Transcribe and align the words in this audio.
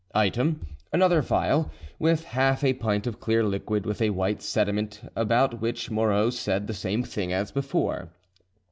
"Item, 0.15 0.65
another 0.91 1.21
phial, 1.21 1.69
with 1.99 2.23
half 2.23 2.63
a 2.63 2.73
pint 2.73 3.05
of 3.05 3.19
clear 3.19 3.43
liquid 3.43 3.85
with 3.85 4.01
a 4.01 4.09
white 4.09 4.41
sediment, 4.41 4.99
about 5.15 5.61
which 5.61 5.91
Moreau 5.91 6.31
said 6.31 6.65
the 6.65 6.73
same 6.73 7.03
thing 7.03 7.31
as 7.31 7.51
before. 7.51 8.09